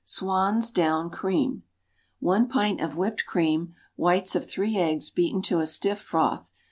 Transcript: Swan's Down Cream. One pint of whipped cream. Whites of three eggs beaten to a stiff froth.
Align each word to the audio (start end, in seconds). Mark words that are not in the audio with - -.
Swan's 0.03 0.71
Down 0.71 1.11
Cream. 1.11 1.61
One 2.19 2.47
pint 2.47 2.81
of 2.81 2.97
whipped 2.97 3.23
cream. 3.27 3.75
Whites 3.95 4.33
of 4.35 4.49
three 4.49 4.75
eggs 4.77 5.11
beaten 5.11 5.43
to 5.43 5.59
a 5.59 5.67
stiff 5.67 5.99
froth. 5.99 6.51